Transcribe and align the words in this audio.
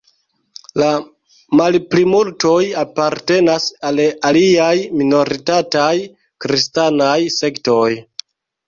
La 0.83 0.87
malplimultoj 1.59 2.57
apartenas 2.85 3.69
al 3.91 4.03
aliaj 4.33 4.73
minoritataj 5.03 5.95
kristanaj 6.47 7.17
sektoj. 7.43 7.89